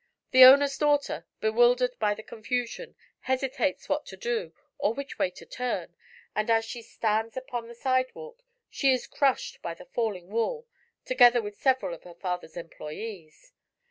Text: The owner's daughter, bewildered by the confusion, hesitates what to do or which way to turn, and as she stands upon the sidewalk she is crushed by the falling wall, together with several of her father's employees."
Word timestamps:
The 0.31 0.43
owner's 0.45 0.79
daughter, 0.79 1.27
bewildered 1.41 1.93
by 1.99 2.15
the 2.15 2.23
confusion, 2.23 2.95
hesitates 3.19 3.87
what 3.87 4.03
to 4.07 4.17
do 4.17 4.51
or 4.79 4.95
which 4.95 5.19
way 5.19 5.29
to 5.29 5.45
turn, 5.45 5.95
and 6.35 6.49
as 6.49 6.65
she 6.65 6.81
stands 6.81 7.37
upon 7.37 7.67
the 7.67 7.75
sidewalk 7.75 8.41
she 8.67 8.91
is 8.91 9.05
crushed 9.05 9.61
by 9.61 9.75
the 9.75 9.85
falling 9.85 10.29
wall, 10.31 10.65
together 11.05 11.39
with 11.39 11.61
several 11.61 11.93
of 11.93 12.01
her 12.01 12.15
father's 12.15 12.57
employees." 12.57 13.53